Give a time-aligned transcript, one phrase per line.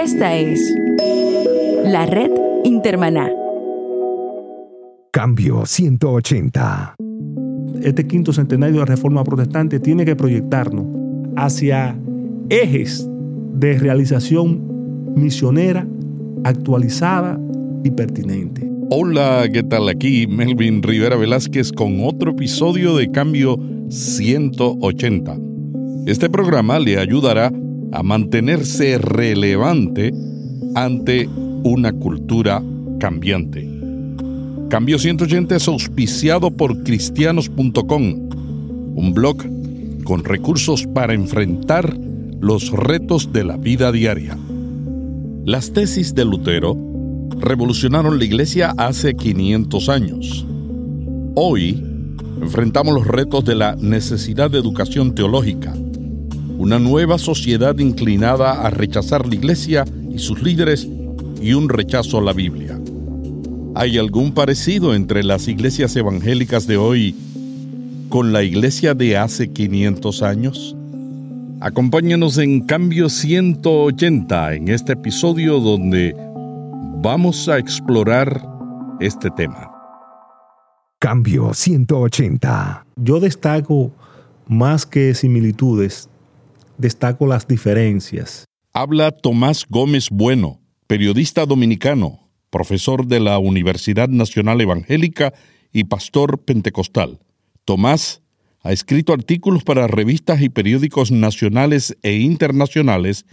[0.00, 0.60] Esta es
[1.84, 2.30] la red
[2.62, 3.32] Intermaná.
[5.10, 6.94] Cambio 180.
[7.82, 10.86] Este quinto centenario de la Reforma Protestante tiene que proyectarnos
[11.36, 11.98] hacia
[12.48, 13.10] ejes
[13.54, 15.84] de realización misionera
[16.44, 17.36] actualizada
[17.82, 18.70] y pertinente.
[18.90, 19.88] Hola, ¿qué tal?
[19.88, 23.58] Aquí Melvin Rivera Velázquez con otro episodio de Cambio
[23.88, 25.36] 180.
[26.06, 27.50] Este programa le ayudará
[27.92, 30.12] a mantenerse relevante
[30.74, 31.28] ante
[31.64, 32.62] una cultura
[32.98, 33.68] cambiante.
[34.68, 38.28] Cambio 180 es auspiciado por cristianos.com,
[38.94, 39.38] un blog
[40.04, 41.96] con recursos para enfrentar
[42.40, 44.36] los retos de la vida diaria.
[45.44, 46.76] Las tesis de Lutero
[47.38, 50.46] revolucionaron la iglesia hace 500 años.
[51.34, 51.82] Hoy
[52.42, 55.74] enfrentamos los retos de la necesidad de educación teológica,
[56.58, 60.88] una nueva sociedad inclinada a rechazar la iglesia y sus líderes
[61.40, 62.78] y un rechazo a la Biblia.
[63.76, 67.14] ¿Hay algún parecido entre las iglesias evangélicas de hoy
[68.08, 70.76] con la iglesia de hace 500 años?
[71.60, 76.12] Acompáñanos en Cambio 180 en este episodio donde
[77.00, 78.44] vamos a explorar
[78.98, 79.70] este tema.
[80.98, 82.84] Cambio 180.
[82.96, 83.92] Yo destaco
[84.48, 86.08] más que similitudes,
[86.78, 88.44] destaco las diferencias.
[88.72, 95.34] Habla Tomás Gómez Bueno, periodista dominicano, profesor de la Universidad Nacional Evangélica
[95.72, 97.18] y pastor pentecostal.
[97.64, 98.22] Tomás
[98.62, 103.26] ha escrito artículos para revistas y periódicos nacionales e internacionales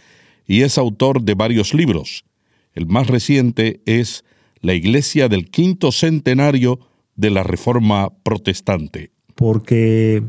[0.46, 2.26] y es autor de varios libros.
[2.74, 4.24] El más reciente es
[4.62, 6.80] La Iglesia del Quinto Centenario
[7.16, 9.12] de la Reforma Protestante.
[9.36, 10.24] Porque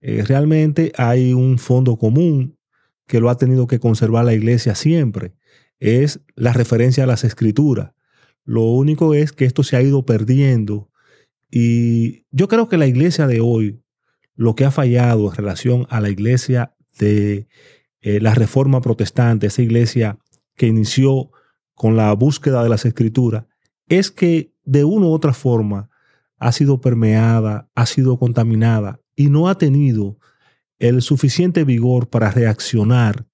[0.00, 2.56] eh, realmente hay un fondo común
[3.06, 5.34] que lo ha tenido que conservar la Iglesia siempre.
[5.78, 7.92] Es la referencia a las escrituras.
[8.44, 10.90] Lo único es que esto se ha ido perdiendo
[11.54, 13.82] y yo creo que la iglesia de hoy,
[14.34, 17.46] lo que ha fallado en relación a la iglesia de
[18.00, 20.18] eh, la reforma protestante, esa iglesia
[20.56, 21.30] que inició
[21.74, 23.44] con la búsqueda de las escrituras,
[23.86, 25.90] es que de una u otra forma
[26.38, 30.18] ha sido permeada, ha sido contaminada y no ha tenido
[30.82, 33.24] el suficiente vigor para reaccionar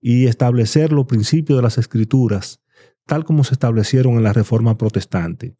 [0.00, 2.60] y establecer los principios de las escrituras
[3.10, 5.56] tal como se establecieron en la reforma protestante.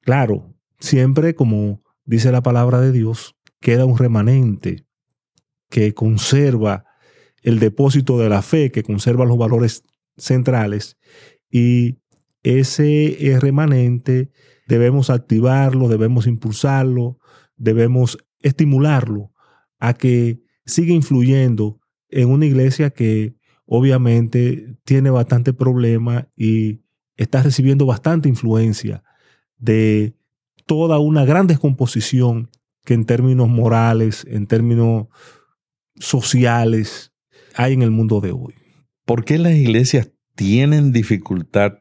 [0.00, 4.84] Claro, siempre como dice la palabra de Dios, queda un remanente
[5.70, 6.84] que conserva
[7.42, 9.84] el depósito de la fe, que conserva los valores
[10.16, 10.98] centrales
[11.48, 11.98] y
[12.42, 14.32] ese remanente
[14.66, 17.20] debemos activarlo, debemos impulsarlo,
[17.56, 19.32] debemos estimularlo
[19.78, 23.34] a que siga influyendo en una iglesia que
[23.66, 26.80] obviamente tiene bastante problema y
[27.16, 29.02] está recibiendo bastante influencia
[29.58, 30.14] de
[30.66, 32.50] toda una gran descomposición
[32.84, 35.06] que en términos morales, en términos
[35.96, 37.12] sociales,
[37.54, 38.54] hay en el mundo de hoy.
[39.04, 41.78] ¿Por qué las iglesias tienen dificultad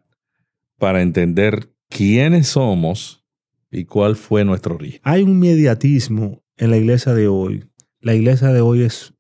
[0.77, 3.25] para entender quiénes somos
[3.71, 5.01] y cuál fue nuestro origen?
[5.03, 7.65] Hay un mediatismo en la iglesia de hoy.
[8.01, 9.13] La iglesia de hoy es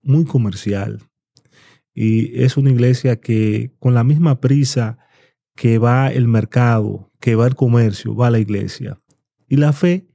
[0.00, 1.00] muy comercial
[1.92, 4.98] y es una iglesia que con la misma prisa
[5.56, 9.00] que va el mercado, que va el comercio, va la iglesia.
[9.48, 10.06] Y la fe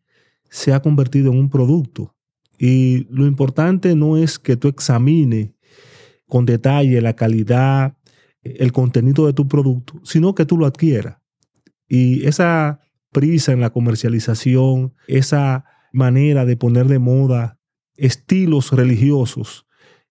[0.50, 2.16] se ha convertido en un producto.
[2.58, 5.50] Y lo importante no es que tú examines
[6.26, 7.98] con detalle la calidad,
[8.42, 11.18] el contenido de tu producto, sino que tú lo adquieras.
[11.90, 12.80] Y esa
[13.12, 17.60] prisa en la comercialización, esa manera de poner de moda
[17.98, 19.68] estilos religiosos,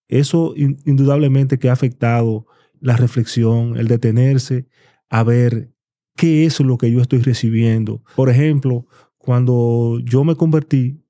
[0.08, 2.46] eso indudablemente que ha afectado
[2.80, 4.66] la reflexión, el detenerse
[5.08, 5.72] a ver
[6.16, 8.02] qué es lo que yo estoy recibiendo.
[8.16, 11.02] Por ejemplo, cuando yo me convertí,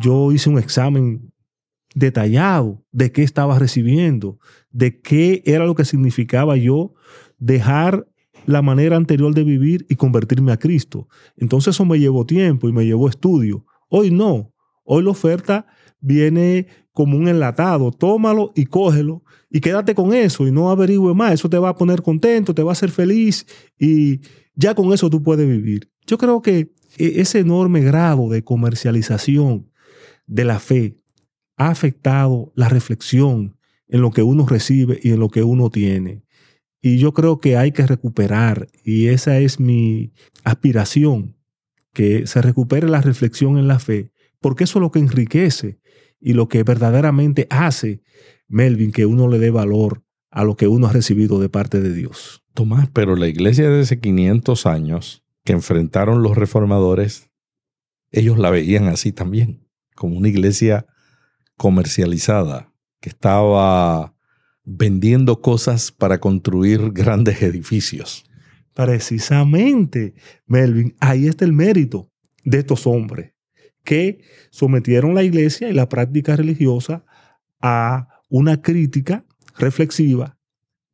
[0.00, 1.32] yo hice un examen
[1.94, 4.38] detallado de qué estaba recibiendo,
[4.70, 6.94] de qué era lo que significaba yo
[7.38, 8.06] dejar
[8.44, 11.08] la manera anterior de vivir y convertirme a Cristo.
[11.36, 13.64] Entonces eso me llevó tiempo y me llevó estudio.
[13.88, 14.52] Hoy no.
[14.84, 15.66] Hoy la oferta
[16.00, 17.90] viene como un enlatado.
[17.90, 21.34] Tómalo y cógelo y quédate con eso y no averigüe más.
[21.34, 23.46] Eso te va a poner contento, te va a hacer feliz
[23.78, 24.20] y
[24.54, 25.90] ya con eso tú puedes vivir.
[26.06, 29.70] Yo creo que e, ese enorme grado de comercialización
[30.26, 30.96] de la fe
[31.56, 33.56] ha afectado la reflexión
[33.88, 36.24] en lo que uno recibe y en lo que uno tiene.
[36.80, 40.12] Y yo creo que hay que recuperar, y esa es mi
[40.44, 41.36] aspiración,
[41.92, 45.78] que se recupere la reflexión en la fe, porque eso es lo que enriquece
[46.26, 48.02] y lo que verdaderamente hace,
[48.48, 50.02] Melvin, que uno le dé valor
[50.32, 52.42] a lo que uno ha recibido de parte de Dios.
[52.52, 57.30] Tomás, pero la iglesia de hace 500 años que enfrentaron los reformadores,
[58.10, 60.88] ellos la veían así también, como una iglesia
[61.56, 64.16] comercializada, que estaba
[64.64, 68.24] vendiendo cosas para construir grandes edificios.
[68.74, 72.10] Precisamente, Melvin, ahí está el mérito
[72.42, 73.35] de estos hombres
[73.86, 77.06] que sometieron la iglesia y la práctica religiosa
[77.62, 79.24] a una crítica
[79.56, 80.36] reflexiva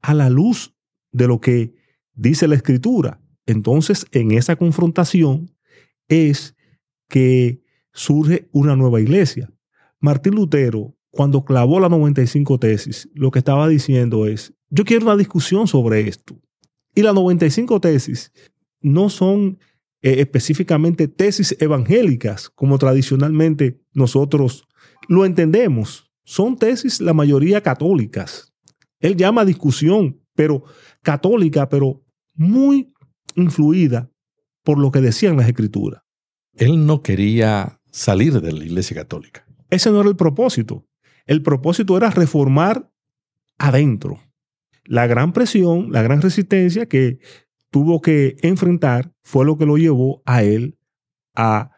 [0.02, 0.74] a la luz
[1.10, 1.74] de lo que
[2.14, 3.20] dice la escritura.
[3.46, 5.50] Entonces, en esa confrontación
[6.06, 6.54] es
[7.08, 7.62] que
[7.92, 9.50] surge una nueva iglesia.
[9.98, 15.16] Martín Lutero, cuando clavó la 95 tesis, lo que estaba diciendo es, yo quiero una
[15.16, 16.38] discusión sobre esto.
[16.94, 18.32] Y las 95 tesis
[18.80, 19.58] no son
[20.02, 24.66] eh, específicamente tesis evangélicas, como tradicionalmente nosotros
[25.08, 26.12] lo entendemos.
[26.24, 28.52] Son tesis la mayoría católicas.
[29.00, 30.64] Él llama discusión, pero
[31.02, 32.04] católica, pero
[32.34, 32.92] muy
[33.36, 34.10] influida
[34.62, 36.02] por lo que decían las escrituras.
[36.54, 39.46] Él no quería salir de la Iglesia Católica.
[39.70, 40.86] Ese no era el propósito.
[41.26, 42.90] El propósito era reformar
[43.58, 44.20] adentro.
[44.84, 47.20] La gran presión, la gran resistencia que
[47.72, 50.78] tuvo que enfrentar fue lo que lo llevó a él
[51.34, 51.70] a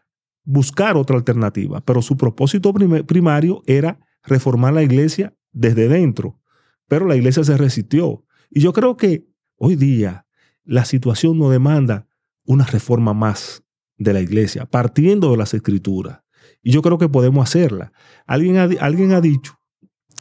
[0.43, 1.81] buscar otra alternativa.
[1.83, 6.41] Pero su propósito primario era reformar la iglesia desde dentro.
[6.89, 8.25] Pero la iglesia se resistió.
[8.51, 10.27] Y yo creo que hoy día
[10.65, 12.09] la situación no demanda
[12.45, 13.63] una reforma más
[13.97, 16.23] de la iglesia, partiendo de las escrituras.
[16.61, 17.93] Y yo creo que podemos hacerla.
[18.27, 19.61] Alguien ha, alguien ha dicho,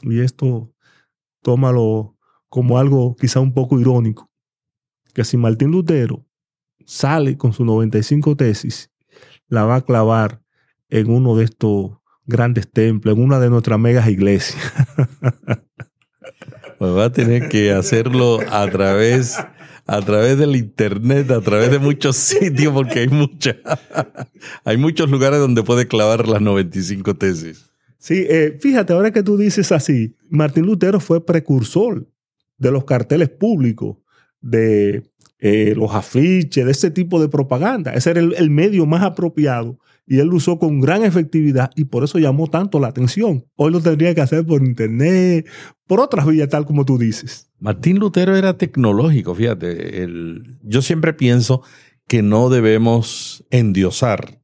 [0.02, 0.72] y esto
[1.42, 2.16] tómalo
[2.48, 4.30] como algo quizá un poco irónico,
[5.14, 6.26] que si Martín Lutero
[6.84, 8.90] sale con sus 95 tesis,
[9.48, 10.42] la va a clavar
[10.90, 11.92] en uno de estos
[12.26, 14.62] grandes templos, en una de nuestras megas iglesias.
[16.76, 19.38] Pues va a tener que hacerlo a través
[19.86, 23.56] a través del internet, a través de muchos sitios, porque hay mucha,
[24.64, 27.70] hay muchos lugares donde puede clavar las 95 tesis.
[27.98, 32.06] Sí, eh, fíjate, ahora que tú dices así, Martín Lutero fue precursor
[32.58, 33.96] de los carteles públicos,
[34.44, 35.02] de
[35.40, 37.92] eh, los afiches, de ese tipo de propaganda.
[37.94, 41.84] Ese era el, el medio más apropiado y él lo usó con gran efectividad y
[41.84, 43.46] por eso llamó tanto la atención.
[43.56, 45.46] Hoy lo tendría que hacer por internet,
[45.86, 47.50] por otras vías, tal como tú dices.
[47.58, 50.06] Martín Lutero era tecnológico, fíjate.
[50.62, 51.62] yo siempre pienso
[52.06, 54.40] que no debemos endiosar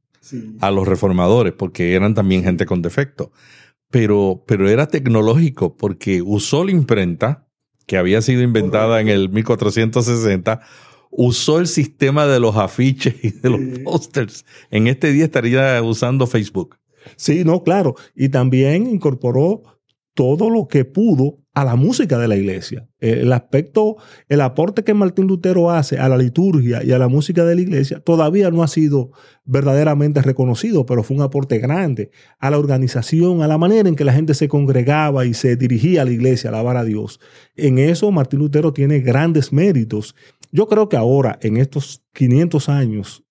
[0.61, 3.31] a los reformadores porque eran también gente con defecto.
[3.89, 7.50] Pero, pero era tecnológico porque usó la imprenta
[7.85, 10.61] que había sido inventada en el 1460
[11.11, 14.45] usó el sistema de los afiches y de los pósters.
[14.71, 16.77] En este día estaría usando Facebook.
[17.17, 17.95] Sí, no, claro.
[18.15, 19.63] Y también incorporó
[20.13, 22.87] todo lo que pudo a la música de la iglesia.
[22.99, 23.97] El aspecto,
[24.29, 27.61] el aporte que Martín Lutero hace a la liturgia y a la música de la
[27.61, 29.11] iglesia todavía no ha sido
[29.43, 34.05] verdaderamente reconocido, pero fue un aporte grande a la organización, a la manera en que
[34.05, 37.19] la gente se congregaba y se dirigía a la iglesia a alabar a Dios.
[37.55, 40.15] En eso Martín Lutero tiene grandes méritos
[40.51, 43.23] yo creo que ahora, en estos 500 años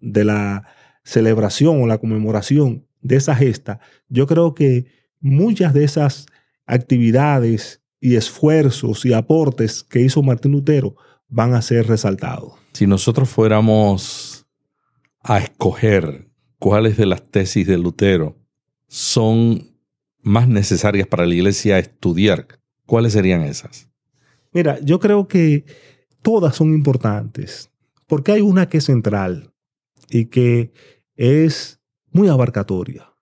[0.00, 0.66] de la
[1.04, 3.78] celebración o la conmemoración de esa gesta,
[4.08, 4.86] yo creo que
[5.20, 6.26] muchas de esas
[6.66, 10.96] actividades y esfuerzos y aportes que hizo Martín Lutero
[11.28, 12.52] van a ser resaltados.
[12.72, 14.46] Si nosotros fuéramos
[15.20, 16.28] a escoger
[16.58, 18.36] cuáles de las tesis de Lutero
[18.88, 19.74] son
[20.22, 22.46] más necesarias para la iglesia estudiar,
[22.86, 23.88] ¿cuáles serían esas?
[24.52, 25.64] Mira, yo creo que
[26.22, 27.70] todas son importantes,
[28.06, 29.52] porque hay una que es central
[30.08, 30.72] y que
[31.16, 31.80] es
[32.10, 33.12] muy abarcatoria,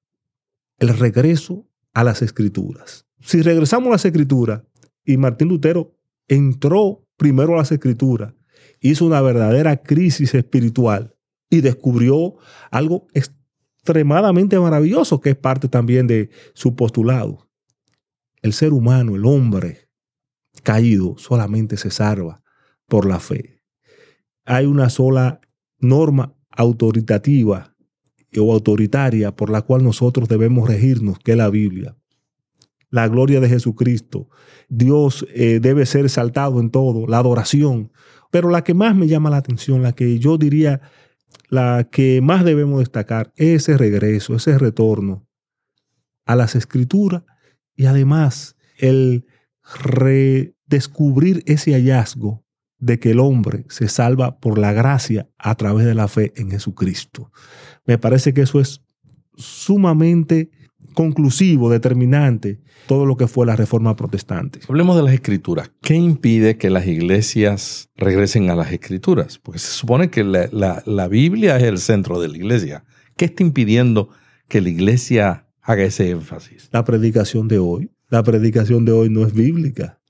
[0.78, 3.06] el regreso a las escrituras.
[3.22, 4.62] Si regresamos a las escrituras
[5.04, 5.96] y Martín Lutero
[6.28, 8.34] entró primero a las escrituras,
[8.80, 11.16] hizo una verdadera crisis espiritual
[11.48, 12.34] y descubrió
[12.70, 17.48] algo extremadamente maravilloso que es parte también de su postulado.
[18.42, 19.88] El ser humano, el hombre
[20.64, 22.42] caído, solamente se salva
[22.88, 23.62] por la fe.
[24.44, 25.40] Hay una sola
[25.78, 27.76] norma autoritativa
[28.36, 31.96] o autoritaria por la cual nosotros debemos regirnos, que es la Biblia.
[32.92, 34.28] La gloria de Jesucristo.
[34.68, 37.90] Dios eh, debe ser exaltado en todo, la adoración.
[38.30, 40.80] Pero la que más me llama la atención, la que yo diría,
[41.48, 45.26] la que más debemos destacar, es ese regreso, ese retorno
[46.24, 47.24] a las escrituras
[47.74, 49.26] y además el
[49.84, 52.44] redescubrir ese hallazgo
[52.78, 56.50] de que el hombre se salva por la gracia a través de la fe en
[56.50, 57.30] Jesucristo.
[57.86, 58.82] Me parece que eso es
[59.36, 60.50] sumamente
[60.92, 64.60] conclusivo, determinante, todo lo que fue la reforma protestante.
[64.68, 65.70] Hablemos de las escrituras.
[65.80, 69.38] ¿Qué impide que las iglesias regresen a las escrituras?
[69.38, 72.84] Porque se supone que la, la, la Biblia es el centro de la iglesia.
[73.16, 74.08] ¿Qué está impidiendo
[74.48, 76.68] que la iglesia haga ese énfasis?
[76.72, 77.90] La predicación de hoy.
[78.08, 80.00] La predicación de hoy no es bíblica.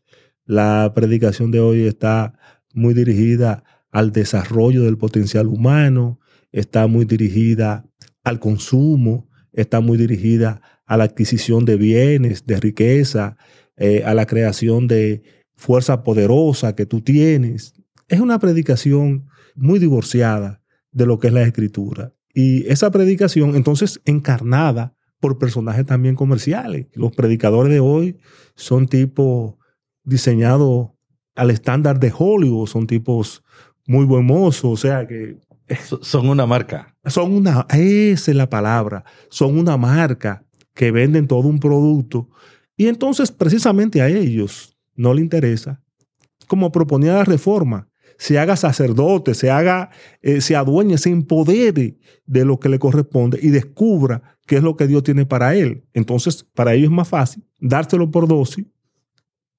[0.45, 2.35] La predicación de hoy está
[2.75, 3.63] muy dirigida
[3.93, 6.19] al desarrollo del potencial humano,
[6.51, 7.85] está muy dirigida
[8.25, 10.63] al consumo, está muy dirigida
[10.93, 13.39] a la adquisición de bienes, de riqueza,
[13.79, 15.23] eh, a la creación de
[15.57, 17.73] fuerza poderosa que tú tienes.
[18.09, 22.13] Es una predicación muy divorciada de lo que es la escritura.
[22.35, 26.89] Y esa predicación entonces encarnada por personajes también comerciales.
[26.93, 28.19] Los predicadores de hoy
[28.55, 29.55] son tipos
[30.05, 30.91] diseñados
[31.35, 33.43] al estándar de Hollywood, son tipos
[33.87, 35.39] muy buen o sea que...
[36.03, 36.95] Son una marca.
[37.07, 42.29] Son una, esa es la palabra, son una marca que venden todo un producto
[42.77, 45.83] y entonces precisamente a ellos no le interesa,
[46.47, 47.89] como proponía la reforma,
[48.19, 53.39] se haga sacerdote, se haga, eh, se adueñe, se empodere de lo que le corresponde
[53.43, 55.85] y descubra qué es lo que Dios tiene para él.
[55.93, 58.67] Entonces, para ellos es más fácil dárselo por dosis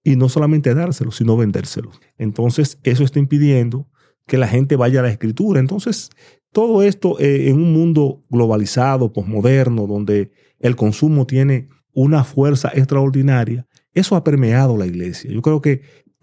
[0.04, 1.92] y no solamente dárselo, sino vendérselo.
[2.18, 3.88] Entonces, eso está impidiendo
[4.28, 5.60] que la gente vaya a la escritura.
[5.60, 6.10] Entonces,
[6.52, 10.32] todo esto eh, en un mundo globalizado, posmoderno, donde
[10.64, 15.32] el consumo tiene una fuerza extraordinaria, eso ha permeado la iglesia.
[15.32, 15.82] Yo creo que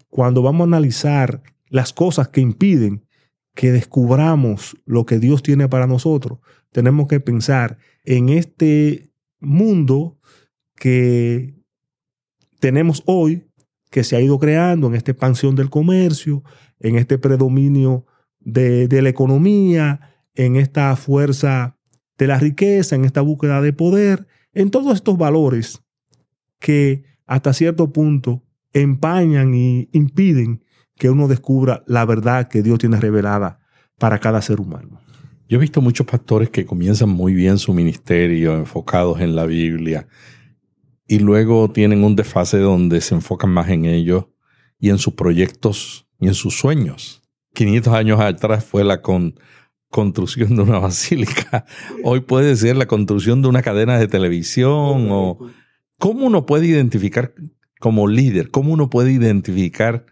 [0.09, 3.05] cuando vamos a analizar las cosas que impiden
[3.55, 6.39] que descubramos lo que Dios tiene para nosotros,
[6.71, 10.19] tenemos que pensar en este mundo
[10.75, 11.53] que
[12.59, 13.47] tenemos hoy,
[13.89, 16.43] que se ha ido creando en esta expansión del comercio,
[16.79, 18.05] en este predominio
[18.39, 21.77] de, la economía, en esta fuerza
[22.17, 25.81] de la riqueza, en esta búsqueda de poder, en todos estos valores
[26.59, 28.43] que hasta cierto punto
[28.73, 30.63] empañan y impiden
[30.95, 33.59] que uno descubra la verdad que Dios tiene revelada
[33.97, 35.01] para cada ser humano.
[35.47, 40.07] Yo he visto muchos pastores que comienzan muy bien su ministerio, enfocados en la Biblia,
[41.07, 44.27] y luego tienen un desfase donde se enfocan más en ellos
[44.79, 47.21] y en sus proyectos y en sus sueños.
[47.53, 49.01] 500 años atrás fue la
[49.91, 51.65] construcción de una basílica.
[52.03, 55.37] Hoy puede ser la construcción de una cadena de televisión o
[55.99, 57.35] cómo uno puede identificar
[57.79, 60.05] como líder, cómo uno puede identificar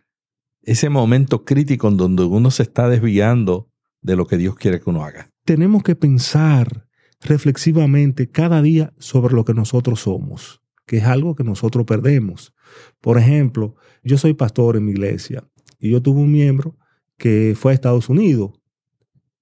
[0.61, 3.71] ese momento crítico en donde uno se está desviando
[4.01, 5.31] de lo que Dios quiere que uno haga.
[5.45, 6.87] Tenemos que pensar
[7.21, 12.53] reflexivamente cada día sobre lo que nosotros somos, que es algo que nosotros perdemos.
[13.01, 15.43] Por ejemplo, yo soy pastor en mi iglesia
[15.79, 16.77] y yo tuve un miembro
[17.17, 18.58] que fue a Estados Unidos.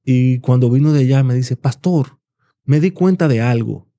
[0.10, 2.18] Y cuando vino de allá me dice, pastor,
[2.64, 3.90] me di cuenta de algo.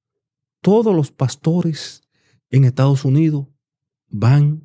[0.63, 2.09] Todos los pastores
[2.49, 3.47] en Estados Unidos
[4.09, 4.65] van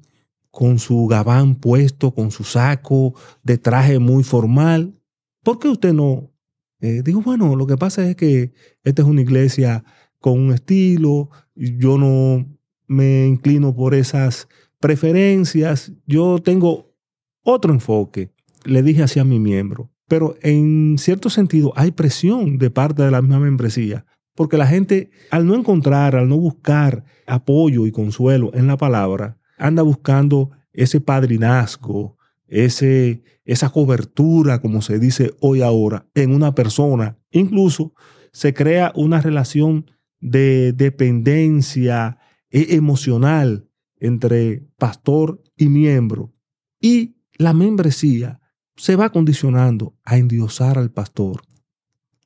[0.51, 4.97] con su gabán puesto, con su saco de traje muy formal.
[5.43, 6.31] ¿Por qué usted no?
[6.79, 8.53] Eh, digo, bueno, lo que pasa es que
[8.85, 9.83] esta es una iglesia
[10.19, 12.47] con un estilo, yo no
[12.88, 14.47] me inclino por esas
[14.79, 16.95] preferencias, yo tengo
[17.41, 18.31] otro enfoque,
[18.63, 19.92] le dije así a mi miembro.
[20.13, 24.05] Pero en cierto sentido hay presión de parte de la misma membresía,
[24.36, 29.39] porque la gente al no encontrar, al no buscar apoyo y consuelo en la palabra,
[29.58, 32.15] anda buscando ese padrinazgo,
[32.46, 37.17] ese, esa cobertura, como se dice hoy ahora, en una persona.
[37.32, 37.96] Incluso
[38.32, 39.89] se crea una relación
[40.20, 42.20] de dependencia
[42.51, 43.67] e emocional
[44.00, 46.36] entre pastor y miembro.
[46.79, 48.41] Y la membresía
[48.75, 51.41] se va condicionando a endiosar al pastor.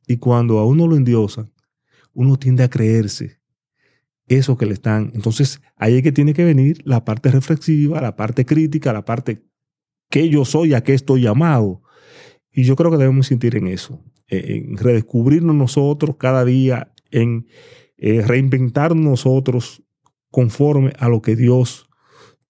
[0.07, 1.51] Y cuando a uno lo endiosan,
[2.13, 3.41] uno tiende a creerse
[4.27, 5.11] eso que le están.
[5.13, 9.43] Entonces, ahí es que tiene que venir la parte reflexiva, la parte crítica, la parte
[10.09, 11.81] que yo soy, a qué estoy llamado.
[12.51, 17.47] Y yo creo que debemos sentir en eso, en redescubrirnos nosotros cada día, en
[17.97, 19.83] eh, reinventar nosotros
[20.31, 21.89] conforme a lo que Dios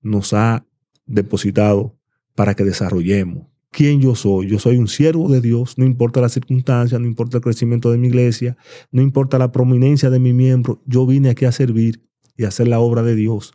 [0.01, 0.65] nos ha
[1.05, 1.97] depositado
[2.35, 3.47] para que desarrollemos
[3.77, 4.47] quién yo soy.
[4.47, 7.99] Yo soy un siervo de Dios, no importa las circunstancias, no importa el crecimiento de
[7.99, 8.57] mi iglesia,
[8.91, 12.01] no importa la prominencia de mi miembro, yo vine aquí a servir
[12.35, 13.53] y a hacer la obra de Dios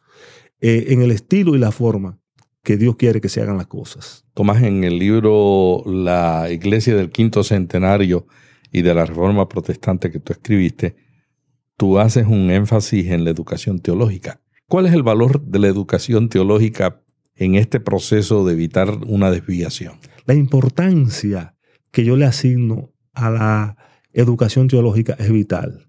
[0.60, 2.20] eh, en el estilo y la forma
[2.62, 4.24] que Dios quiere que se hagan las cosas.
[4.32, 8.28] Tomás, en el libro La Iglesia del Quinto Centenario
[8.70, 10.94] y de la Reforma Protestante que tú escribiste,
[11.76, 14.40] tú haces un énfasis en la educación teológica.
[14.68, 17.02] ¿Cuál es el valor de la educación teológica
[17.34, 19.94] en este proceso de evitar una desviación?
[20.24, 21.56] La importancia
[21.90, 23.76] que yo le asigno a la
[24.12, 25.88] educación teológica es vital.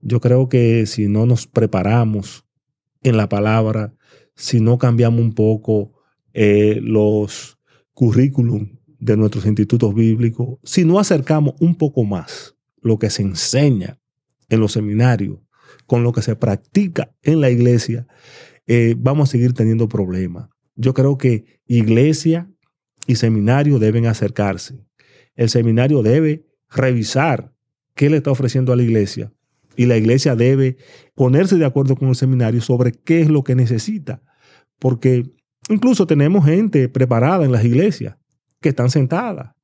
[0.00, 2.44] Yo creo que si no nos preparamos
[3.02, 3.94] en la palabra,
[4.34, 5.92] si no cambiamos un poco
[6.32, 7.58] eh, los
[7.94, 13.98] currículum de nuestros institutos bíblicos, si no acercamos un poco más lo que se enseña
[14.48, 15.38] en los seminarios
[15.86, 18.06] con lo que se practica en la iglesia,
[18.66, 20.48] eh, vamos a seguir teniendo problemas.
[20.74, 22.50] Yo creo que iglesia
[23.06, 24.84] y seminario deben acercarse.
[25.34, 27.52] El seminario debe revisar
[27.94, 29.32] qué le está ofreciendo a la iglesia
[29.76, 30.78] y la iglesia debe
[31.14, 34.22] ponerse de acuerdo con el seminario sobre qué es lo que necesita.
[34.78, 35.30] Porque
[35.68, 38.16] incluso tenemos gente preparada en las iglesias
[38.60, 39.54] que están sentadas.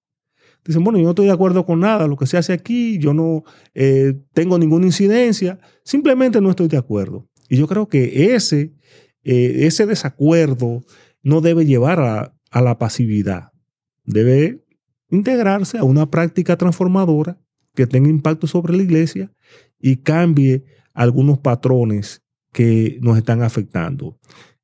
[0.64, 3.12] Dicen, bueno, yo no estoy de acuerdo con nada, lo que se hace aquí, yo
[3.14, 3.42] no
[3.74, 7.28] eh, tengo ninguna incidencia, simplemente no estoy de acuerdo.
[7.48, 8.72] Y yo creo que ese,
[9.24, 10.82] eh, ese desacuerdo
[11.22, 13.50] no debe llevar a, a la pasividad,
[14.04, 14.64] debe
[15.08, 17.40] integrarse a una práctica transformadora
[17.74, 19.32] que tenga impacto sobre la iglesia
[19.80, 24.18] y cambie algunos patrones que nos están afectando.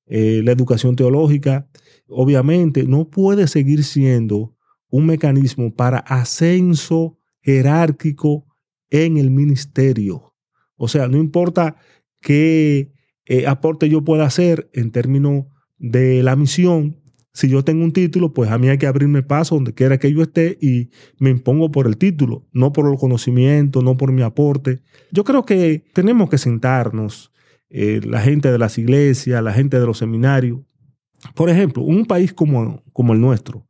[0.06, 1.68] Eh, la educación teológica,
[2.06, 4.54] obviamente, no puede seguir siendo
[4.90, 8.46] un mecanismo para ascenso jerárquico
[8.90, 10.34] en el ministerio.
[10.76, 11.76] O sea, no importa
[12.20, 12.92] qué
[13.26, 16.97] eh, aporte yo pueda hacer en términos de la misión,
[17.38, 20.12] si yo tengo un título, pues a mí hay que abrirme paso donde quiera que
[20.12, 20.90] yo esté y
[21.20, 24.82] me impongo por el título, no por el conocimiento, no por mi aporte.
[25.12, 27.30] Yo creo que tenemos que sentarnos,
[27.70, 30.58] eh, la gente de las iglesias, la gente de los seminarios.
[31.36, 33.68] Por ejemplo, un país como, como el nuestro,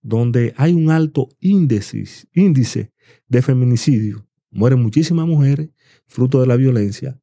[0.00, 2.92] donde hay un alto índice, índice
[3.26, 5.70] de feminicidio, mueren muchísimas mujeres
[6.06, 7.20] fruto de la violencia,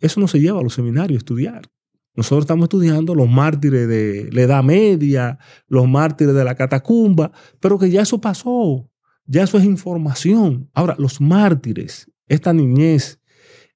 [0.00, 1.70] eso no se lleva a los seminarios a estudiar.
[2.16, 7.30] Nosotros estamos estudiando los mártires de la Edad Media, los mártires de la catacumba,
[7.60, 8.90] pero que ya eso pasó,
[9.26, 10.70] ya eso es información.
[10.72, 13.20] Ahora, los mártires, esta niñez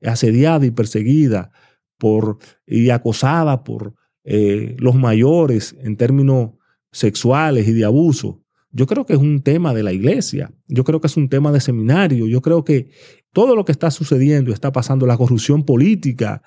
[0.02, 1.50] asediada y perseguida
[1.98, 3.94] por, y acosada por
[4.24, 6.52] eh, los mayores en términos
[6.92, 8.42] sexuales y de abuso,
[8.72, 11.50] yo creo que es un tema de la iglesia, yo creo que es un tema
[11.50, 12.90] de seminario, yo creo que
[13.32, 16.42] todo lo que está sucediendo, está pasando, la corrupción política,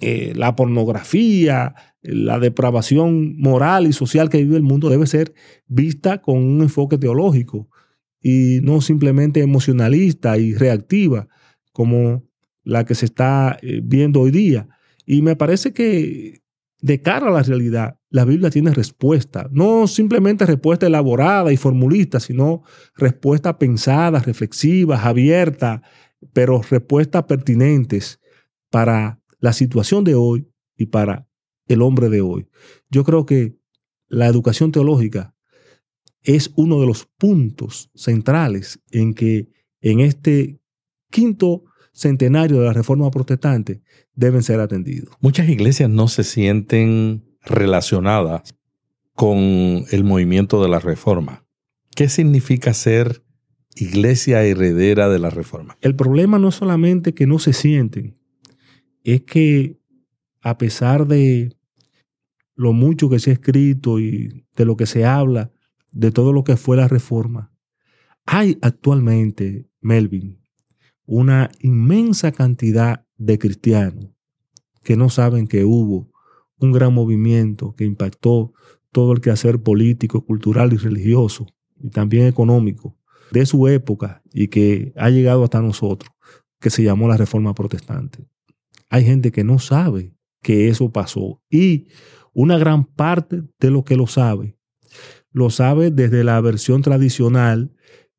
[0.00, 5.34] eh, la pornografía, la depravación moral y social que vive el mundo debe ser
[5.66, 7.68] vista con un enfoque teológico
[8.22, 11.28] y no simplemente emocionalista y reactiva
[11.72, 12.24] como
[12.64, 14.68] la que se está eh, viendo hoy día.
[15.06, 16.40] Y me parece que
[16.80, 22.20] de cara a la realidad, la Biblia tiene respuesta, no simplemente respuesta elaborada y formulista,
[22.20, 22.62] sino
[22.96, 25.82] respuesta pensada, reflexivas, abierta,
[26.32, 28.20] pero respuestas pertinentes
[28.70, 31.26] para la situación de hoy y para
[31.66, 32.48] el hombre de hoy.
[32.90, 33.56] Yo creo que
[34.08, 35.34] la educación teológica
[36.22, 39.48] es uno de los puntos centrales en que
[39.80, 40.60] en este
[41.10, 43.82] quinto centenario de la Reforma Protestante
[44.14, 45.14] deben ser atendidos.
[45.20, 48.54] Muchas iglesias no se sienten relacionadas
[49.14, 49.38] con
[49.90, 51.44] el movimiento de la Reforma.
[51.94, 53.22] ¿Qué significa ser
[53.74, 55.76] iglesia heredera de la Reforma?
[55.80, 58.19] El problema no es solamente que no se sienten,
[59.04, 59.78] es que
[60.40, 61.56] a pesar de
[62.54, 65.52] lo mucho que se ha escrito y de lo que se habla,
[65.92, 67.52] de todo lo que fue la reforma,
[68.26, 70.40] hay actualmente, Melvin,
[71.06, 74.10] una inmensa cantidad de cristianos
[74.82, 76.10] que no saben que hubo
[76.58, 78.52] un gran movimiento que impactó
[78.92, 81.46] todo el quehacer político, cultural y religioso,
[81.78, 82.96] y también económico,
[83.30, 86.10] de su época y que ha llegado hasta nosotros,
[86.60, 88.26] que se llamó la Reforma Protestante.
[88.90, 91.86] Hay gente que no sabe que eso pasó y
[92.32, 94.56] una gran parte de lo que lo sabe,
[95.32, 97.72] lo sabe desde la versión tradicional,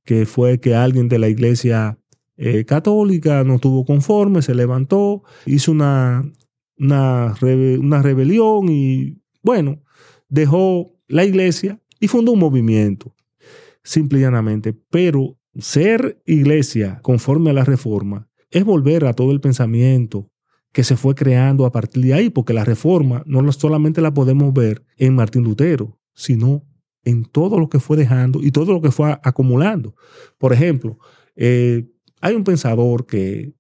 [0.06, 2.00] que fue que alguien de la iglesia
[2.38, 6.24] eh, católica no estuvo conforme, se levantó, hizo una,
[6.78, 7.36] una,
[7.80, 9.84] una rebelión y, bueno,
[10.30, 13.14] dejó la iglesia y fundó un movimiento,
[13.84, 14.74] simple y llanamente.
[14.74, 20.31] Pero ser iglesia conforme a la reforma es volver a todo el pensamiento
[20.72, 24.54] que se fue creando a partir de ahí, porque la reforma no solamente la podemos
[24.54, 26.64] ver en Martín Lutero, sino
[27.04, 29.96] en todo lo que fue dejando y todo lo que fue acumulando.
[30.38, 30.98] Por ejemplo,
[31.36, 31.90] eh,
[32.22, 33.54] hay un pensador que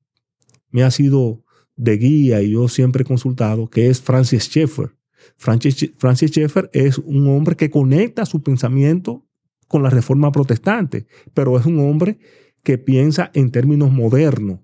[0.69, 1.43] me ha sido
[1.75, 4.95] de guía y yo siempre he consultado, que es Francis Schaeffer.
[5.37, 9.25] Francis, Francis Schaeffer es un hombre que conecta su pensamiento
[9.67, 12.19] con la reforma protestante, pero es un hombre
[12.63, 14.59] que piensa en términos modernos,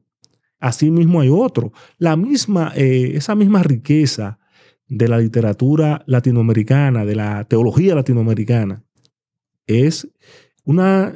[0.60, 1.72] Asimismo hay otro.
[1.98, 4.40] La misma, eh, esa misma riqueza
[4.88, 8.84] de la literatura latinoamericana, de la teología latinoamericana,
[9.68, 10.08] es
[10.64, 11.14] una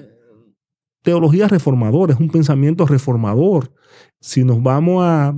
[1.01, 3.73] teología reformadora, es un pensamiento reformador,
[4.19, 5.33] si nos vamos a,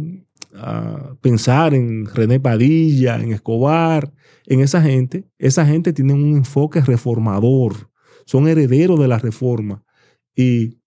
[0.56, 4.12] a pensar en René Padilla, en Escobar,
[4.46, 7.90] en esa gente, esa gente tiene un enfoque reformador,
[8.26, 9.84] son herederos de la reforma
[10.36, 10.80] y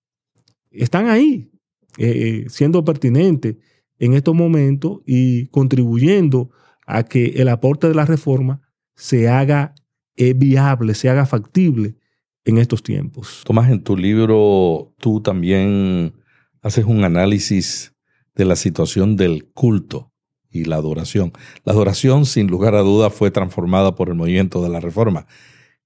[0.70, 1.50] están ahí,
[1.98, 3.56] eh, siendo pertinentes
[3.98, 6.50] en estos momentos y contribuyendo
[6.87, 8.62] a que el aporte de la reforma
[8.94, 9.74] se haga
[10.16, 11.96] eh, viable, se haga factible
[12.44, 13.42] en estos tiempos.
[13.44, 16.14] Tomás, en tu libro tú también
[16.62, 17.94] haces un análisis
[18.35, 20.12] de la situación del culto
[20.50, 21.32] y la adoración.
[21.64, 25.26] La adoración, sin lugar a duda, fue transformada por el movimiento de la reforma.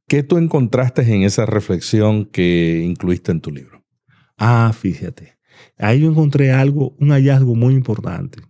[0.06, 3.84] ¿Qué tú encontraste en esa reflexión que incluiste en tu libro?
[4.36, 5.39] Ah, fíjate.
[5.76, 8.40] Ahí yo encontré algo, un hallazgo muy importante.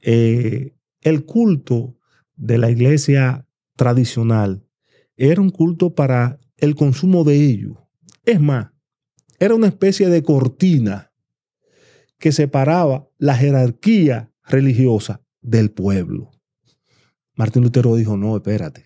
[0.00, 1.96] Eh, el culto
[2.36, 4.64] de la iglesia tradicional
[5.16, 7.78] era un culto para el consumo de ellos.
[8.24, 8.70] Es más,
[9.38, 11.12] era una especie de cortina
[12.18, 16.30] que separaba la jerarquía religiosa del pueblo.
[17.34, 18.84] Martín Lutero dijo, no, espérate,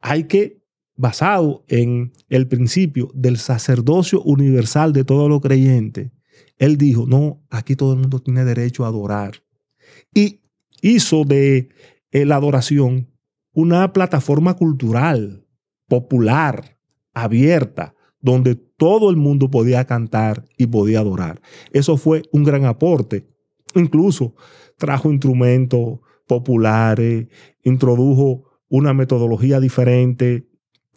[0.00, 0.62] hay que,
[0.96, 6.10] basado en el principio del sacerdocio universal de todos los creyentes,
[6.58, 9.42] él dijo, no, aquí todo el mundo tiene derecho a adorar.
[10.14, 10.40] Y
[10.82, 11.68] hizo de
[12.10, 13.08] eh, la adoración
[13.52, 15.46] una plataforma cultural,
[15.88, 16.78] popular,
[17.14, 21.40] abierta, donde todo el mundo podía cantar y podía adorar.
[21.72, 23.26] Eso fue un gran aporte.
[23.74, 24.34] Incluso
[24.76, 27.26] trajo instrumentos populares,
[27.64, 30.48] introdujo una metodología diferente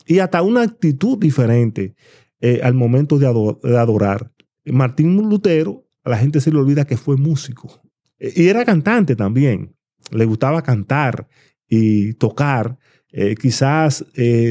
[0.06, 1.95] y hasta una actitud diferente
[2.41, 4.31] eh, al momento de, adorar.
[4.65, 7.82] Martín Lutero, a la gente se le olvida que fue músico
[8.19, 9.76] eh, y era cantante también.
[10.12, 11.28] Le gustaba cantar
[11.67, 12.78] y tocar.
[13.13, 14.06] Eh, quizás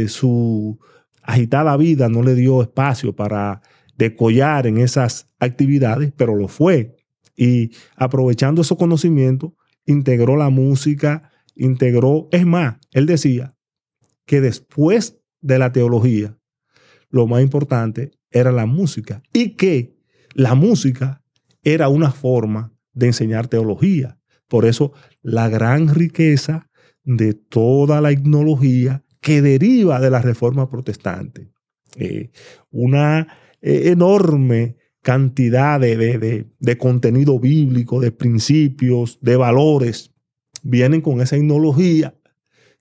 [0.08, 0.78] su
[1.22, 3.62] agitada vida no le dio espacio para
[3.96, 6.96] decollar en esas actividades, pero lo fue.
[7.36, 9.52] Y aprovechando esos conocimientos,
[9.86, 13.54] integró la música, integró, es más, él decía
[14.26, 16.38] que después de la teología,
[17.10, 19.96] lo más importante era la música y que
[20.34, 21.22] la música
[21.62, 24.18] era una forma de enseñar teología.
[24.48, 26.68] Por eso la gran riqueza
[27.04, 31.50] de toda la etnología que deriva de la reforma protestante.
[31.96, 32.30] Eh,
[32.70, 33.28] una
[33.60, 40.12] eh, enorme cantidad de, de, contenido bíblico, de principios, de valores,
[40.62, 42.14] vienen con esa etnología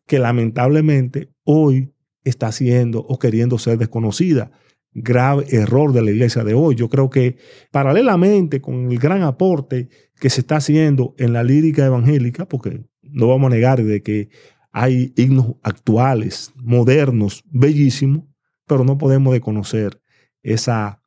[0.06, 4.52] que lamentablemente hoy está siendo o queriendo ser desconocida.
[4.94, 6.76] Grave error de la iglesia de hoy.
[6.76, 7.38] Yo creo que
[7.72, 13.28] paralelamente con el gran aporte que se está haciendo en la lírica evangélica, porque no
[13.28, 14.30] vamos a negar de que
[14.72, 18.26] hay himnos actuales, modernos, bellísimos,
[18.68, 20.02] pero no podemos desconocer
[20.44, 21.02] esa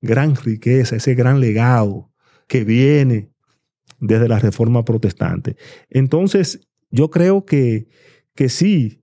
[0.00, 2.10] gran riqueza, ese gran legado
[2.46, 3.30] que viene
[4.00, 5.56] desde la reforma protestante.
[5.90, 7.88] Entonces, yo creo que,
[8.34, 9.02] que sí,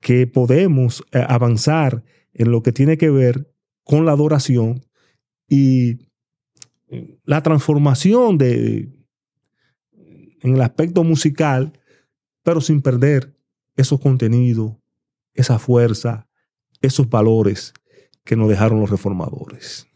[0.00, 3.52] que podemos eh, avanzar en lo que tiene que ver
[3.88, 4.84] con la adoración
[5.48, 5.96] y
[7.24, 8.90] la transformación de,
[10.42, 11.72] en el aspecto musical,
[12.42, 13.34] pero sin perder
[13.76, 14.72] esos contenidos,
[15.32, 16.28] esa fuerza,
[16.82, 17.72] esos valores
[18.24, 19.88] que nos dejaron los reformadores.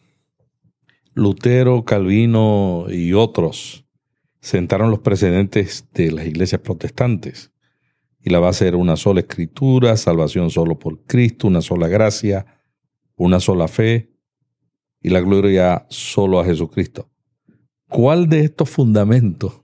[1.12, 3.84] Lutero, Calvino y otros
[4.40, 7.52] sentaron los precedentes de las iglesias protestantes.
[8.22, 12.61] Y la base era una sola escritura, salvación solo por Cristo, una sola gracia,
[13.22, 14.12] una sola fe
[15.00, 17.08] y la gloria solo a Jesucristo.
[17.88, 19.62] ¿Cuál de estos fundamentos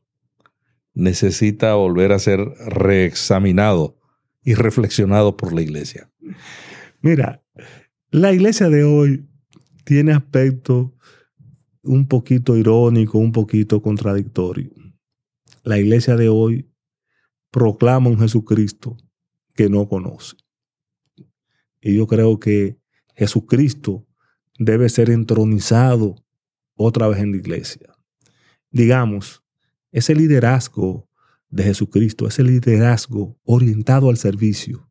[0.95, 3.99] necesita volver a ser reexaminado
[4.45, 6.09] y reflexionado por la iglesia?
[7.01, 7.43] Mira,
[8.13, 9.29] la iglesia de hoy
[9.85, 10.91] tiene aspectos
[11.83, 14.71] un poquito irónico, un poquito contradictorio.
[15.65, 16.71] La iglesia de hoy
[17.51, 18.97] proclama un Jesucristo
[19.55, 20.37] que no conoce.
[21.81, 22.78] Y yo creo que
[23.19, 24.07] Jesucristo
[24.61, 26.25] debe ser entronizado
[26.77, 27.93] otra vez en la iglesia.
[28.71, 29.43] Digamos,
[29.91, 31.09] ese liderazgo
[31.49, 34.89] de Jesucristo, ese liderazgo orientado al servicio,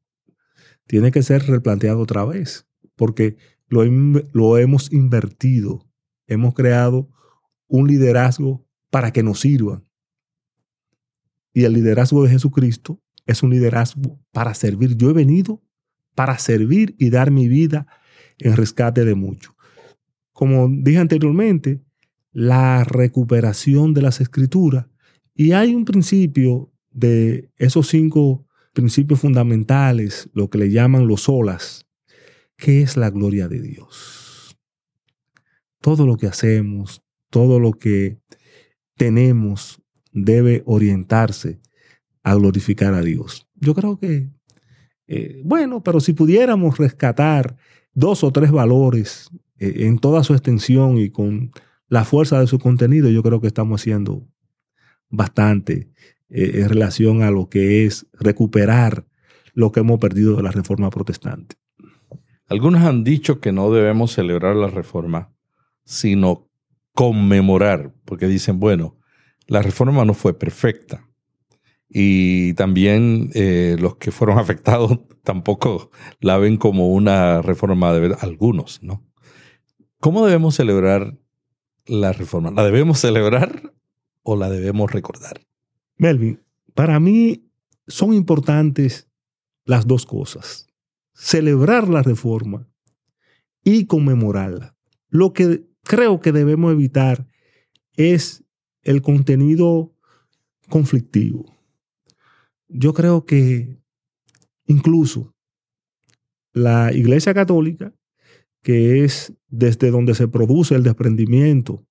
[0.87, 3.37] tiene que ser replanteado otra vez, porque
[3.69, 5.87] lo, hemos invertido
[6.27, 7.09] hemos creado
[7.67, 9.87] un liderazgo para que nos sirvan.
[11.53, 14.97] Y el liderazgo de Jesucristo es un liderazgo para servir.
[14.97, 15.63] Yo he venido
[16.13, 17.87] para servir y dar mi vida
[18.39, 19.53] en rescate de muchos.
[20.31, 21.81] Como dije anteriormente,
[22.31, 24.85] la recuperación de las escrituras.
[25.33, 31.85] Y hay un principio de esos cinco principios fundamentales, lo que le llaman los olas,
[32.55, 34.27] que es la gloria de Dios
[35.87, 38.17] todo lo que hacemos, todo lo que
[38.95, 41.61] tenemos debe orientarse
[42.23, 43.47] a glorificar a Dios.
[43.55, 44.29] Yo creo que,
[45.07, 47.55] eh, bueno, pero si pudiéramos rescatar
[47.97, 51.51] dos o tres valores eh, en toda su extensión y con
[51.89, 54.27] la fuerza de su contenido, yo creo que estamos haciendo
[55.09, 55.89] bastante
[56.29, 59.07] eh, en relación a lo que es recuperar
[59.53, 61.55] lo que hemos perdido de la reforma protestante.
[62.47, 65.33] Algunos han dicho que no debemos celebrar la reforma,
[65.83, 66.47] sino
[66.93, 68.95] conmemorar, porque dicen, bueno,
[69.47, 71.06] la reforma no fue perfecta.
[71.89, 78.81] Y también eh, los que fueron afectados tampoco la ven como una reforma de algunos,
[78.83, 79.05] ¿no?
[79.99, 81.17] ¿Cómo debemos celebrar
[81.85, 82.51] la reforma?
[82.51, 83.73] ¿La debemos celebrar
[84.21, 85.41] o la debemos recordar?
[85.97, 86.43] Melvin,
[86.75, 87.49] para mí
[87.87, 89.09] son importantes
[89.65, 90.67] las dos cosas.
[91.13, 92.67] Celebrar la reforma
[93.63, 94.75] y conmemorarla.
[95.09, 97.27] Lo que creo que debemos evitar
[97.95, 98.43] es
[98.83, 99.93] el contenido
[100.69, 101.56] conflictivo.
[102.67, 103.77] Yo creo que
[104.65, 105.33] incluso
[106.53, 107.93] la Iglesia Católica,
[108.61, 111.85] que es desde donde se produce el desprendimiento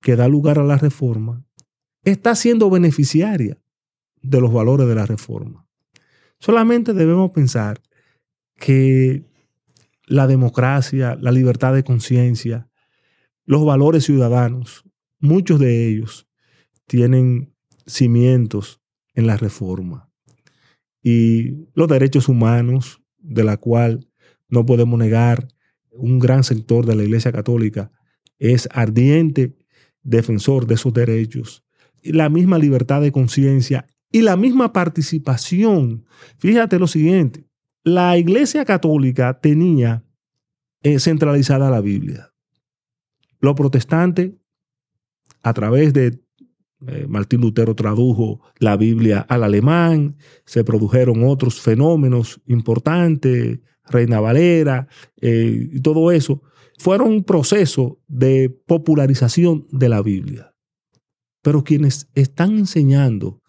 [0.00, 1.46] que da lugar a la reforma,
[2.02, 3.58] está siendo beneficiaria
[4.20, 5.66] de los valores de la reforma.
[6.38, 7.80] Solamente debemos pensar
[8.56, 9.24] que
[10.06, 12.68] la democracia, la libertad de conciencia,
[13.46, 14.84] los valores ciudadanos,
[15.18, 16.28] muchos de ellos
[16.86, 17.54] tienen
[17.86, 18.83] cimientos
[19.14, 20.10] en la reforma.
[21.02, 24.08] Y los derechos humanos, de la cual
[24.48, 25.48] no podemos negar,
[25.90, 27.92] un gran sector de la Iglesia Católica
[28.38, 29.56] es ardiente
[30.02, 31.64] defensor de esos derechos
[32.04, 36.04] la misma libertad de conciencia y la misma participación.
[36.38, 37.48] Fíjate lo siguiente,
[37.82, 40.04] la Iglesia Católica tenía
[40.82, 42.32] eh, centralizada la Biblia.
[43.40, 44.36] Los protestantes,
[45.42, 46.20] a través de
[46.86, 54.88] eh, Martín Lutero tradujo la Biblia al alemán, se produjeron otros fenómenos importantes, Reina Valera
[55.20, 56.42] eh, y todo eso,
[56.78, 60.54] fueron un proceso de popularización de la Biblia.
[61.42, 63.42] Pero quienes están enseñando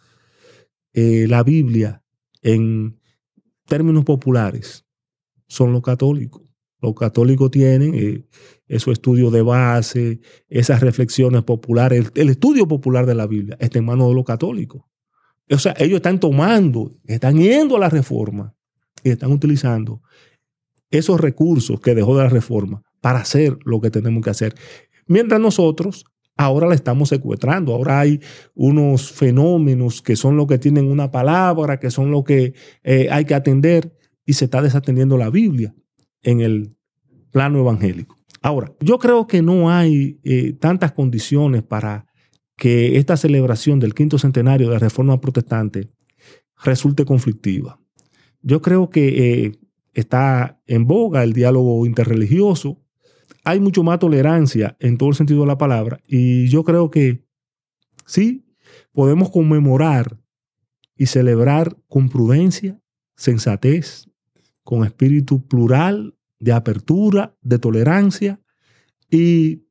[0.93, 2.04] eh, la Biblia
[2.41, 3.00] en
[3.65, 4.86] términos populares
[5.48, 6.44] son los católicos.
[6.86, 8.26] Los católicos tienen eh,
[8.67, 12.12] esos estudios de base, esas reflexiones populares.
[12.15, 14.84] El, estudio popular de la Biblia está en manos de los católicos.
[15.50, 18.56] O sea, ellos están tomando, están yendo a la reforma
[19.04, 20.02] y están utilizando
[20.89, 24.56] esos recursos que dejó de la reforma para hacer lo que tenemos que hacer.
[25.08, 26.06] Mientras nosotros
[26.38, 27.74] ahora la estamos secuestrando.
[27.74, 28.19] Ahora hay
[28.54, 33.26] unos fenómenos que son los que tienen una palabra, que son los que eh, hay
[33.26, 33.95] que atender
[34.26, 35.74] y se está desatendiendo la Biblia
[36.24, 36.75] en el
[37.36, 38.15] plano evangélico.
[38.41, 42.06] Ahora, yo creo que no hay eh, tantas condiciones para
[42.56, 45.89] que esta celebración del quinto centenario de la Reforma Protestante
[46.63, 47.78] resulte conflictiva.
[48.41, 49.08] Yo creo que
[49.43, 49.52] eh,
[49.93, 52.82] está en boga el diálogo interreligioso,
[53.43, 56.00] hay mucho más tolerancia en todo el sentido de la palabra.
[56.08, 57.26] Y yo creo que
[58.06, 58.45] sí,
[58.93, 60.17] podemos conmemorar
[60.95, 62.80] y celebrar con prudencia,
[63.17, 64.10] sensatez,
[64.63, 68.41] con espíritu plural, de apertura, de tolerancia
[69.10, 69.65] y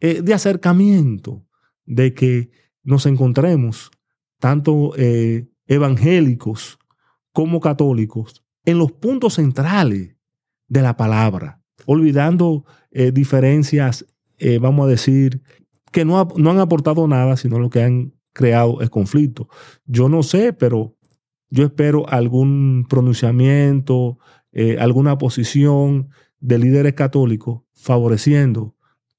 [0.00, 1.44] eh, de acercamiento,
[1.84, 2.50] de que
[2.82, 3.90] nos encontremos
[4.38, 6.78] tanto eh, evangélicos
[7.32, 10.16] como católicos en los puntos centrales
[10.68, 14.06] de la palabra, olvidando eh, diferencias,
[14.60, 15.42] vamos a decir,
[15.90, 19.48] que no, no han aportado nada, sino lo que han creado es conflicto.
[19.84, 20.96] Yo no sé, pero
[21.50, 24.18] yo espero algún pronunciamiento,
[24.60, 26.08] eh, alguna posición
[26.40, 28.74] de líderes católicos favoreciendo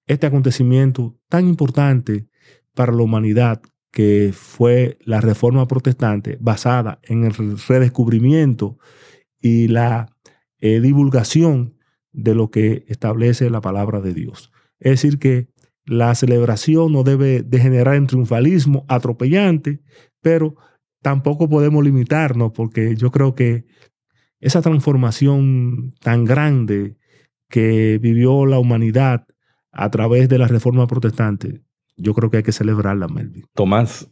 [0.05, 2.27] este acontecimiento tan importante
[2.73, 7.33] para la humanidad que fue la reforma protestante basada en el
[7.67, 8.77] redescubrimiento
[9.39, 10.13] y la
[10.59, 11.77] divulgación
[12.11, 14.51] de lo que establece la palabra de Dios.
[14.79, 15.47] Es decir, que
[15.85, 19.81] la celebración no debe degenerar en triunfalismo atropellante,
[20.21, 20.55] pero
[21.01, 23.65] tampoco podemos limitarnos porque yo creo que
[24.39, 26.97] esa transformación tan grande
[27.49, 29.25] que vivió la humanidad
[29.71, 31.61] a través de la reforma protestante,
[31.97, 33.45] yo creo que hay que celebrarla, Melvin.
[33.53, 34.09] Tomás,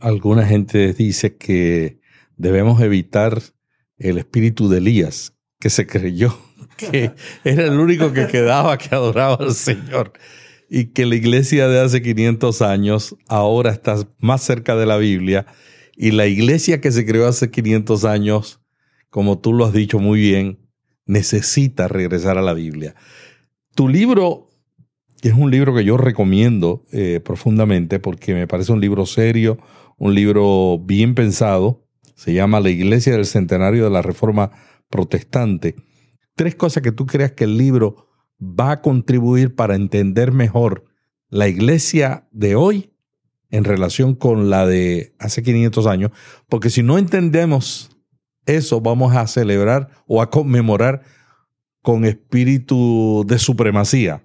[0.00, 2.00] alguna gente dice que
[2.36, 3.40] debemos evitar
[3.98, 6.34] el espíritu de Elías, que se creyó
[6.76, 7.12] que
[7.44, 10.12] era el único que quedaba que adoraba al Señor.
[10.68, 15.46] Y que la iglesia de hace 500 años ahora está más cerca de la Biblia.
[15.96, 18.59] Y la iglesia que se creó hace 500 años,
[19.10, 20.58] como tú lo has dicho muy bien,
[21.04, 22.94] necesita regresar a la Biblia.
[23.74, 24.48] Tu libro
[25.22, 29.58] es un libro que yo recomiendo eh, profundamente porque me parece un libro serio,
[29.98, 31.86] un libro bien pensado.
[32.14, 34.50] Se llama La Iglesia del Centenario de la Reforma
[34.88, 35.74] Protestante.
[36.34, 38.08] Tres cosas que tú creas que el libro
[38.40, 40.84] va a contribuir para entender mejor
[41.28, 42.92] la iglesia de hoy
[43.50, 46.12] en relación con la de hace 500 años,
[46.48, 47.89] porque si no entendemos
[48.50, 51.02] eso, vamos a celebrar o a conmemorar
[51.82, 54.22] con espíritu de supremacía.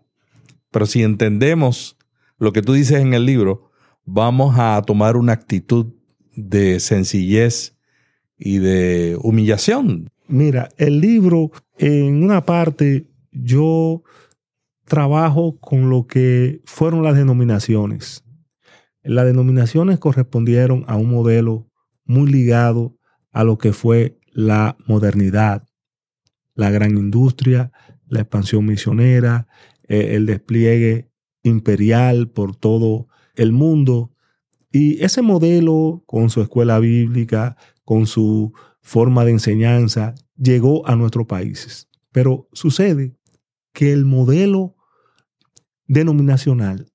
[0.71, 1.97] Pero si entendemos
[2.37, 3.71] lo que tú dices en el libro,
[4.03, 5.93] vamos a tomar una actitud
[6.35, 7.77] de sencillez
[8.37, 10.09] y de humillación.
[10.27, 14.03] Mira, el libro, en una parte, yo
[14.85, 18.23] trabajo con lo que fueron las denominaciones.
[19.03, 21.69] Las denominaciones correspondieron a un modelo
[22.05, 22.97] muy ligado
[23.35, 25.67] a lo que fue la modernidad,
[26.53, 27.73] la gran industria,
[28.07, 29.47] la expansión misionera,
[29.89, 31.11] eh, el despliegue
[31.43, 34.13] imperial por todo el mundo.
[34.71, 41.27] Y ese modelo, con su escuela bíblica, con su forma de enseñanza, llegó a nuestros
[41.27, 41.89] países.
[42.13, 43.17] Pero sucede
[43.73, 44.77] que el modelo
[45.87, 46.89] denominacional,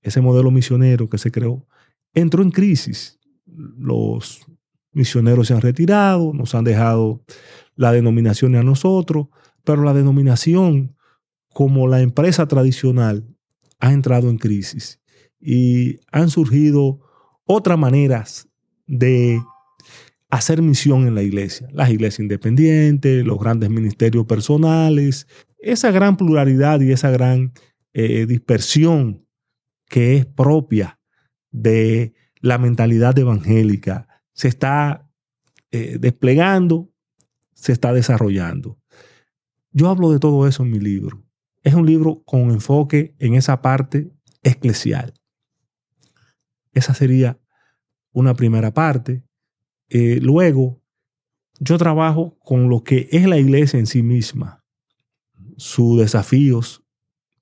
[0.00, 1.66] ese modelo misionero que se creó,
[2.14, 3.20] entró en crisis.
[3.44, 4.46] Los
[4.92, 7.24] misioneros se han retirado, nos han dejado
[7.74, 9.28] la denominación a nosotros,
[9.64, 10.96] pero la denominación
[11.52, 13.26] como la empresa tradicional
[13.80, 15.00] ha entrado en crisis
[15.40, 17.00] y han surgido
[17.44, 18.48] otras maneras
[18.86, 19.40] de
[20.30, 21.68] hacer misión en la iglesia.
[21.72, 25.26] Las iglesias independientes, los grandes ministerios personales,
[25.58, 27.52] esa gran pluralidad y esa gran
[27.92, 29.26] eh, dispersión
[29.88, 30.98] que es propia
[31.50, 35.08] de la mentalidad evangélica se está
[35.70, 36.90] eh, desplegando,
[37.54, 38.78] se está desarrollando.
[39.70, 41.24] Yo hablo de todo eso en mi libro.
[41.62, 45.14] Es un libro con enfoque en esa parte eclesial.
[46.72, 47.40] Esa sería
[48.12, 49.24] una primera parte.
[49.88, 50.82] Eh, luego,
[51.60, 54.64] yo trabajo con lo que es la iglesia en sí misma,
[55.56, 56.84] sus desafíos,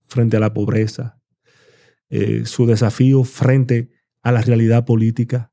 [0.07, 1.20] frente a la pobreza,
[2.11, 3.90] eh, su desafío frente
[4.22, 5.53] a la realidad política,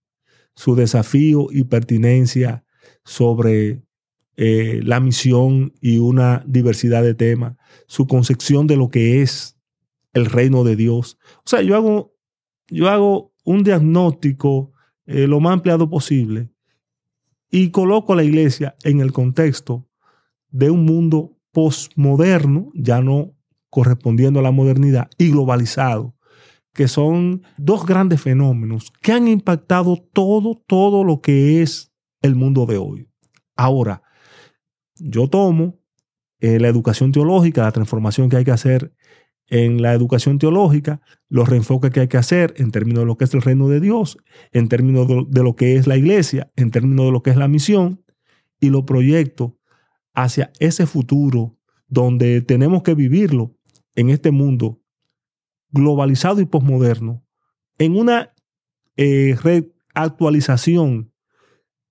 [0.57, 2.65] su desafío y pertinencia
[3.05, 3.83] sobre
[4.37, 9.55] eh, la misión y una diversidad de temas, su concepción de lo que es
[10.13, 11.19] el reino de Dios.
[11.37, 12.15] O sea, yo hago,
[12.69, 14.73] yo hago un diagnóstico
[15.05, 16.49] eh, lo más ampliado posible
[17.51, 19.87] y coloco a la iglesia en el contexto
[20.49, 23.35] de un mundo postmoderno, ya no
[23.69, 26.16] correspondiendo a la modernidad y globalizado,
[26.77, 32.67] que son dos grandes fenómenos que han impactado todo, todo lo que es el mundo
[32.67, 33.09] de hoy.
[33.55, 34.03] Ahora,
[34.95, 35.79] yo tomo
[36.39, 38.93] eh, la educación teológica, la transformación que hay que hacer
[39.47, 43.25] en la educación teológica, los reenfoques que hay que hacer en términos de lo que
[43.25, 44.19] es el reino de Dios,
[44.51, 47.47] en términos de lo que es la iglesia, en términos de lo que es la
[47.47, 48.03] misión,
[48.59, 49.57] y lo proyecto
[50.13, 53.55] hacia ese futuro donde tenemos que vivirlo
[53.95, 54.79] en este mundo
[55.71, 57.25] globalizado y posmoderno,
[57.77, 58.33] en una
[58.95, 59.35] eh,
[59.93, 61.11] actualización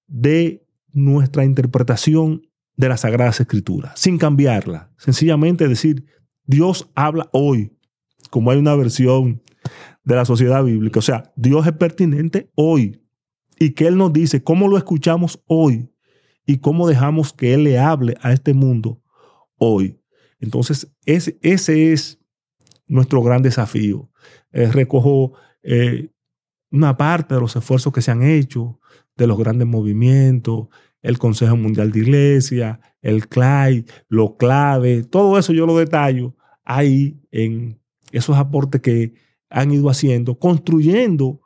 [0.07, 2.43] de nuestra interpretación
[2.77, 4.93] de las Sagradas Escrituras, sin cambiarla.
[4.99, 6.05] Sencillamente decir,
[6.45, 7.77] Dios habla hoy,
[8.31, 9.43] como hay una versión
[10.05, 11.01] de la sociedad bíblica.
[11.01, 13.03] O sea, Dios es pertinente hoy.
[13.59, 15.91] Y que Él nos dice cómo lo escuchamos hoy
[16.45, 19.03] y cómo dejamos que Él le hable a este mundo
[19.57, 19.99] hoy.
[20.39, 22.21] Entonces, ese, ese es
[22.87, 24.11] nuestro gran desafío.
[24.53, 26.11] Eh, recojo eh,
[26.71, 28.81] una parte de los esfuerzos que se han hecho,
[29.17, 30.69] de los grandes movimientos,
[31.03, 37.21] el Consejo Mundial de Iglesia, el CLAI, lo clave, todo eso yo lo detallo ahí
[37.31, 37.81] en
[38.13, 39.15] esos aportes que
[39.49, 41.41] han ido haciendo, construyendo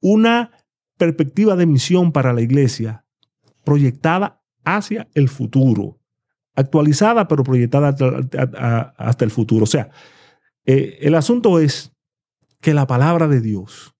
[0.00, 0.50] una
[0.96, 3.04] perspectiva de misión para la iglesia
[3.64, 5.98] proyectada hacia el futuro
[6.58, 7.94] actualizada, pero proyectada
[8.96, 9.62] hasta, el futuro.
[9.62, 9.90] O sea,
[10.70, 11.94] eh, el asunto es
[12.60, 13.94] que la palabra de Dios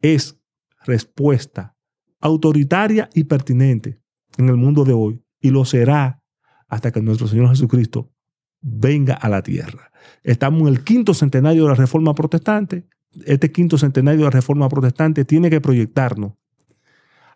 [0.00, 0.38] es
[0.84, 1.76] respuesta
[2.20, 4.00] autoritaria y pertinente
[4.38, 6.22] en el mundo de hoy y lo será
[6.68, 8.12] hasta que nuestro Señor Jesucristo
[8.60, 9.90] venga a la tierra.
[10.22, 12.86] Estamos en el quinto centenario de la Reforma Protestante.
[13.24, 16.34] Este quinto centenario de la Reforma Protestante tiene que proyectarnos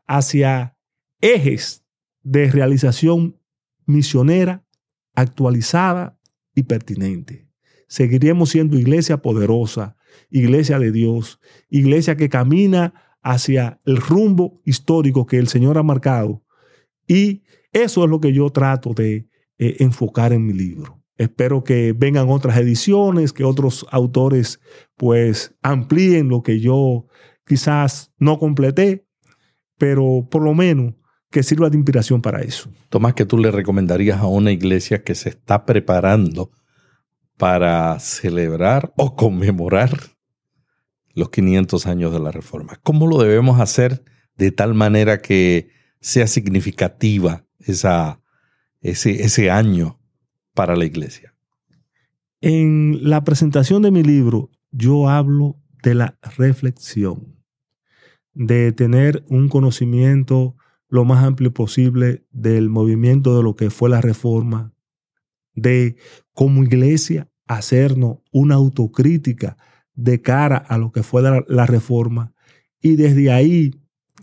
[0.07, 0.77] hacia
[1.21, 1.85] ejes
[2.23, 3.37] de realización
[3.85, 4.65] misionera,
[5.17, 6.17] actualizada
[6.55, 7.50] y pertinente.
[7.91, 9.97] Seguiremos siendo iglesia poderosa,
[10.31, 16.45] iglesia de Dios, iglesia que camina hacia el rumbo histórico que el Señor ha marcado.
[17.09, 19.29] Y eso es lo que yo trato de
[19.59, 21.03] eh, enfocar en mi libro.
[21.17, 24.61] Espero que vengan otras ediciones, que otros autores
[24.97, 27.09] pues amplíen lo que yo
[27.45, 29.05] quizás no completé,
[29.79, 30.95] pero por lo menos
[31.29, 32.71] que sirva de inspiración para eso.
[32.89, 36.53] Tomás, que tú le recomendarías a una iglesia que se está preparando
[37.41, 39.91] para celebrar o conmemorar
[41.15, 42.79] los 500 años de la Reforma?
[42.83, 44.05] ¿Cómo lo debemos hacer
[44.37, 45.71] de tal manera que
[46.01, 48.21] sea significativa esa,
[48.83, 49.99] ese, ese año
[50.53, 51.35] para la iglesia?
[52.43, 57.43] En la presentación de mi libro, yo hablo de la reflexión,
[58.35, 60.57] de tener un conocimiento
[60.89, 64.75] lo más amplio posible del movimiento de lo que fue la reforma,
[65.55, 65.97] de
[66.35, 69.57] como iglesia hacernos una autocrítica
[69.95, 72.33] de cara a lo que fue la, reforma
[72.81, 73.75] y desde ahí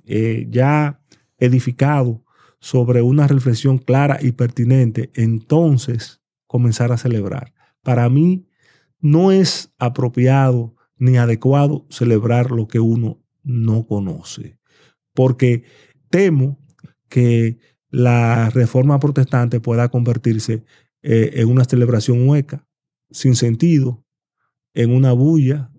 [0.05, 1.01] eh, ya
[1.37, 2.23] edificado
[2.59, 7.53] sobre una reflexión clara y pertinente, entonces comenzar a celebrar.
[7.83, 8.47] Para mí
[8.99, 14.57] no es apropiado ni adecuado celebrar lo que uno no conoce,
[15.13, 15.63] porque
[16.09, 16.57] temo
[17.09, 17.59] que
[17.89, 20.63] la reforma protestante pueda convertirse
[21.03, 22.66] eh, en una celebración hueca,
[23.11, 24.05] sin sentido,
[24.73, 25.71] en una bulla,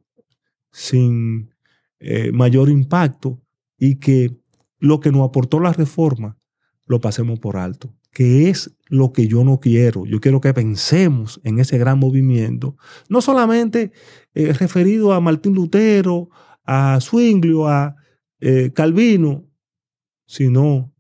[0.73, 1.55] sin
[2.01, 3.41] eh, mayor impacto,
[3.79, 4.37] y que
[4.79, 6.39] lo que nos aportó la reforma
[6.87, 10.07] lo pasemos por alto, que es lo que yo no quiero.
[10.07, 12.77] Yo quiero que pensemos en ese gran movimiento,
[13.09, 13.93] no solamente
[14.35, 16.31] eh, referido a Martín Lutero,
[16.65, 17.97] a Zwinglio, a
[18.41, 19.47] eh, Calvino,
[20.27, 20.93] sino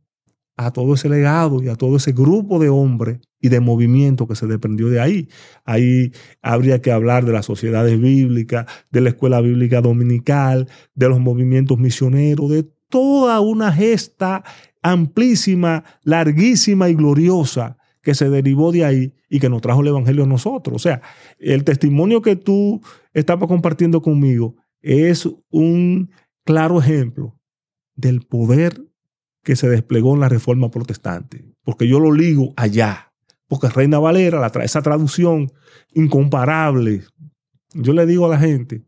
[0.59, 4.34] a todo ese legado y a todo ese grupo de hombres y de movimiento que
[4.34, 5.28] se desprendió de ahí.
[5.64, 6.11] Ahí
[6.42, 11.78] habría que hablar de las sociedades bíblicas, de la escuela bíblica dominical, de los movimientos
[11.78, 14.42] misioneros, de toda una gesta
[14.82, 20.24] amplísima, larguísima y gloriosa que se derivó de ahí y que nos trajo el Evangelio
[20.24, 20.74] a nosotros.
[20.74, 21.02] O sea,
[21.38, 22.80] el testimonio que tú
[23.12, 26.11] estabas compartiendo conmigo es un
[26.44, 27.38] claro ejemplo
[27.94, 28.88] del poder
[29.43, 33.12] que se desplegó en la reforma protestante, porque yo lo ligo allá,
[33.47, 35.51] porque Reina Valera, la, esa traducción
[35.93, 37.05] incomparable,
[37.72, 38.84] yo le digo a la gente,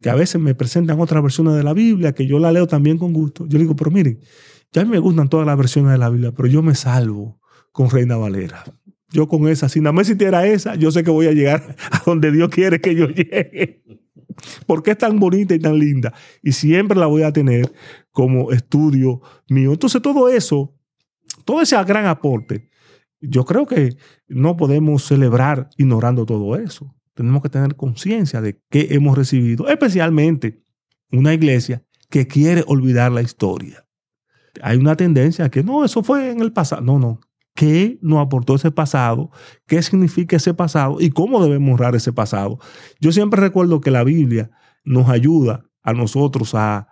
[0.00, 2.98] que a veces me presentan otras versiones de la Biblia, que yo la leo también
[2.98, 3.46] con gusto.
[3.46, 4.18] Yo digo, pero miren,
[4.72, 7.40] ya me gustan todas las versiones de la Biblia, pero yo me salvo
[7.70, 8.64] con Reina Valera.
[9.10, 12.02] Yo con esa, si nada más existiera esa, yo sé que voy a llegar a
[12.04, 13.82] donde Dios quiere que yo llegue.
[14.66, 16.12] Porque es tan bonita y tan linda.
[16.42, 17.72] Y siempre la voy a tener
[18.10, 19.72] como estudio mío.
[19.72, 20.74] Entonces todo eso,
[21.44, 22.68] todo ese gran aporte,
[23.20, 23.96] yo creo que
[24.28, 30.62] no podemos celebrar ignorando todo eso tenemos que tener conciencia de qué hemos recibido, especialmente
[31.10, 33.86] una iglesia que quiere olvidar la historia.
[34.62, 36.82] Hay una tendencia a que no, eso fue en el pasado.
[36.82, 37.20] No, no.
[37.62, 39.30] ¿Qué nos aportó ese pasado?
[39.68, 40.96] ¿Qué significa ese pasado?
[40.98, 42.58] ¿Y cómo debemos honrar ese pasado?
[43.00, 44.50] Yo siempre recuerdo que la Biblia
[44.82, 46.88] nos ayuda a nosotros a,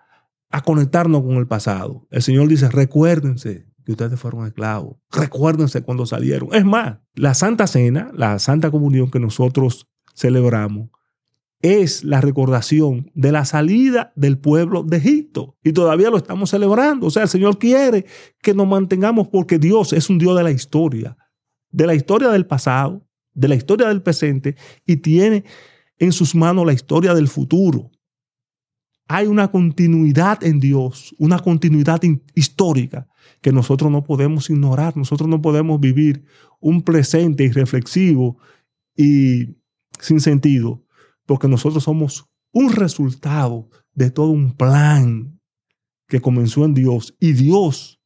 [0.48, 2.06] a conectarnos con el pasado.
[2.12, 4.98] El Señor dice, recuérdense que ustedes fueron esclavos.
[5.10, 6.50] Recuérdense cuando salieron.
[6.52, 10.90] Es más, la Santa Cena, la Santa Comunión que nosotros celebramos
[11.62, 15.58] es la recordación de la salida del pueblo de Egipto.
[15.62, 17.06] Y todavía lo estamos celebrando.
[17.06, 18.06] O sea, el Señor quiere
[18.42, 21.16] que nos mantengamos porque Dios es un Dios de la historia,
[21.70, 24.56] de la historia del pasado, de la historia del presente
[24.86, 25.44] y tiene
[25.98, 27.90] en sus manos la historia del futuro.
[29.06, 32.00] Hay una continuidad en Dios, una continuidad
[32.34, 33.08] histórica
[33.42, 34.96] que nosotros no podemos ignorar.
[34.96, 36.24] Nosotros no podemos vivir
[36.60, 38.38] un presente irreflexivo
[38.96, 39.56] y
[39.98, 40.84] sin sentido,
[41.30, 45.38] porque nosotros somos un resultado de todo un plan
[46.08, 48.00] que comenzó en Dios y Dios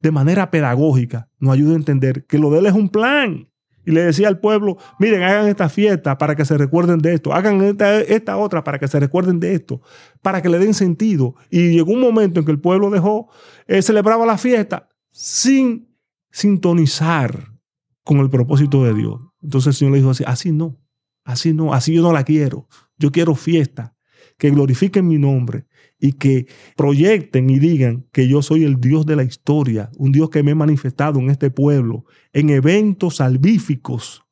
[0.00, 3.48] de manera pedagógica nos ayuda a entender que lo de Él es un plan.
[3.86, 7.32] Y le decía al pueblo, miren, hagan esta fiesta para que se recuerden de esto,
[7.32, 9.80] hagan esta, otra para que se recuerden de esto,
[10.20, 11.36] para que le den sentido.
[11.50, 13.28] Y llegó un momento en que el pueblo dejó,
[13.68, 15.94] eh, celebraba la fiesta sin
[16.32, 17.52] sintonizar
[18.02, 19.22] con el propósito de Dios.
[19.42, 20.83] Entonces el Señor le dijo así, así no.
[21.24, 22.68] Así no, así yo no la quiero.
[22.98, 23.96] Yo quiero fiesta,
[24.38, 25.66] que glorifiquen mi nombre
[25.98, 26.46] y que
[26.76, 30.50] proyecten y digan que yo soy el Dios de la historia, un Dios que me
[30.50, 34.24] he manifestado en este pueblo, en eventos salvíficos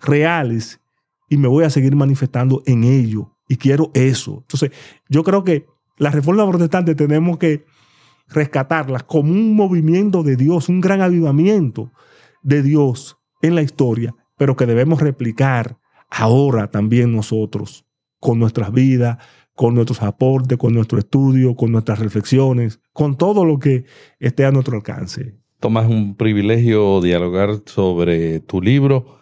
[0.00, 0.80] reales
[1.28, 3.36] y me voy a seguir manifestando en ello.
[3.48, 4.38] Y quiero eso.
[4.42, 4.70] Entonces,
[5.08, 5.66] yo creo que
[5.98, 7.64] la reforma protestante tenemos que
[8.28, 11.92] rescatarla como un movimiento de Dios, un gran avivamiento
[12.42, 15.79] de Dios en la historia, pero que debemos replicar
[16.10, 17.86] ahora también nosotros,
[18.18, 19.18] con nuestras vidas,
[19.54, 23.84] con nuestros aportes, con nuestro estudio, con nuestras reflexiones, con todo lo que
[24.18, 25.36] esté a nuestro alcance.
[25.60, 29.18] Tomás, un privilegio dialogar sobre tu libro.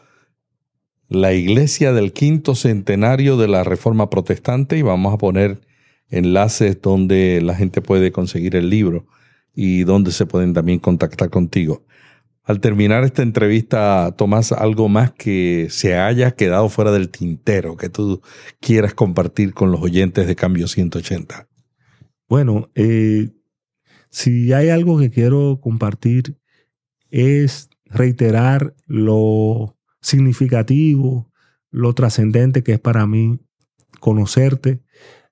[1.11, 5.61] la iglesia del quinto centenario de la Reforma Protestante y vamos a poner
[6.11, 9.07] enlaces donde la gente puede conseguir el libro
[9.55, 11.82] y donde se pueden también contactar contigo.
[12.49, 17.90] Al terminar esta entrevista, Tomás, algo más que se haya quedado fuera del tintero, que
[17.90, 18.22] tú
[18.59, 21.46] quieras compartir con los oyentes de Cambio 180.
[22.26, 23.32] Bueno, eh,
[24.09, 26.38] si hay algo que quiero compartir
[27.11, 31.30] es reiterar lo significativo,
[31.70, 33.40] lo trascendente que es para mí
[34.01, 34.80] conocerte,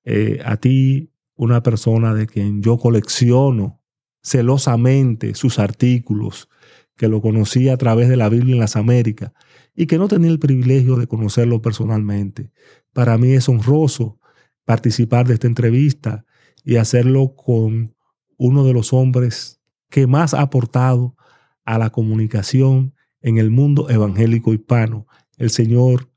[0.04, 3.80] eh, a ti, una persona de quien yo colecciono
[4.22, 6.50] celosamente sus artículos,
[6.96, 9.32] que lo conocí a través de la Biblia en las Américas
[9.74, 12.50] y que no tenía el privilegio de conocerlo personalmente.
[12.92, 14.18] Para mí es honroso
[14.64, 16.24] participar de esta entrevista
[16.64, 17.94] y hacerlo con
[18.38, 21.16] uno de los hombres que más ha aportado
[21.64, 26.10] a la comunicación en el mundo evangélico hispano, el señor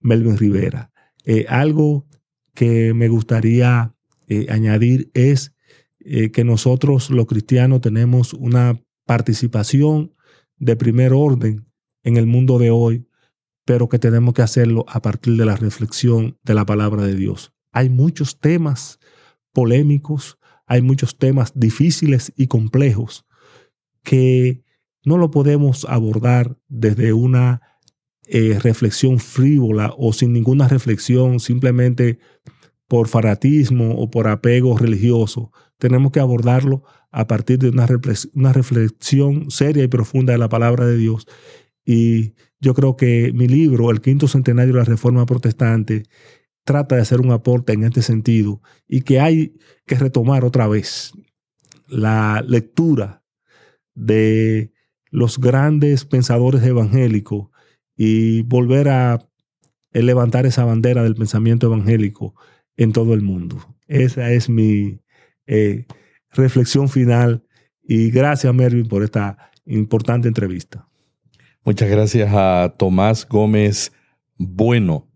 [0.00, 0.92] Melvin Rivera.
[1.24, 2.06] Eh, algo
[2.54, 3.94] que me gustaría
[4.28, 5.54] eh, añadir es
[6.00, 10.14] eh, que nosotros los cristianos tenemos una participación
[10.62, 11.66] de primer orden
[12.04, 13.08] en el mundo de hoy,
[13.64, 17.52] pero que tenemos que hacerlo a partir de la reflexión de la palabra de Dios.
[17.72, 19.00] Hay muchos temas
[19.52, 23.26] polémicos, hay muchos temas difíciles y complejos
[24.04, 24.62] que
[25.04, 27.60] no lo podemos abordar desde una
[28.28, 32.20] eh, reflexión frívola o sin ninguna reflexión, simplemente
[32.86, 35.50] por fanatismo o por apego religioso.
[35.78, 37.86] Tenemos que abordarlo a partir de una,
[38.34, 41.26] una reflexión seria y profunda de la palabra de Dios.
[41.84, 46.04] Y yo creo que mi libro, El Quinto Centenario de la Reforma Protestante,
[46.64, 51.12] trata de hacer un aporte en este sentido y que hay que retomar otra vez
[51.88, 53.22] la lectura
[53.94, 54.72] de
[55.10, 57.48] los grandes pensadores evangélicos
[57.96, 59.28] y volver a
[59.92, 62.34] levantar esa bandera del pensamiento evangélico
[62.76, 63.76] en todo el mundo.
[63.88, 65.00] Esa es mi
[65.46, 65.86] eh,
[66.32, 67.44] reflexión final
[67.82, 70.88] y gracias Mervin por esta importante entrevista.
[71.64, 73.92] Muchas gracias a Tomás Gómez
[74.36, 75.08] Bueno,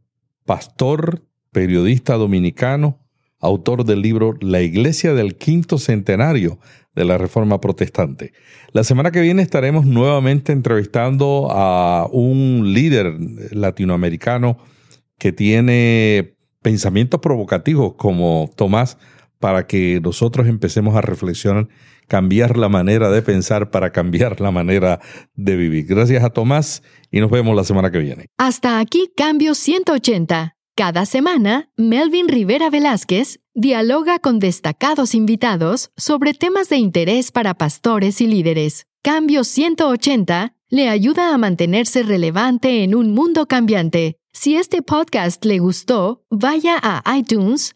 [0.44, 3.00] pastor, periodista dominicano,
[3.40, 6.58] autor del libro La Iglesia del Quinto Centenario
[6.94, 8.32] de la Reforma Protestante.
[8.72, 13.14] La semana que viene estaremos nuevamente entrevistando a un líder
[13.50, 14.58] latinoamericano
[15.18, 18.98] que tiene pensamientos provocativos como Tomás
[19.46, 21.68] para que nosotros empecemos a reflexionar,
[22.08, 24.98] cambiar la manera de pensar para cambiar la manera
[25.36, 25.86] de vivir.
[25.86, 26.82] Gracias a Tomás
[27.12, 28.26] y nos vemos la semana que viene.
[28.38, 30.56] Hasta aquí Cambio 180.
[30.74, 38.20] Cada semana, Melvin Rivera Velázquez dialoga con destacados invitados sobre temas de interés para pastores
[38.20, 38.88] y líderes.
[39.04, 44.16] Cambio 180 le ayuda a mantenerse relevante en un mundo cambiante.
[44.32, 47.75] Si este podcast le gustó, vaya a iTunes